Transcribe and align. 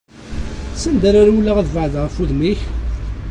S 0.81 0.83
anda 0.89 1.05
ara 1.09 1.27
rewleɣ, 1.27 1.57
ad 1.57 1.67
beɛdeɣ 1.73 2.03
ɣef 2.03 2.15
wudem-ik? 2.17 2.61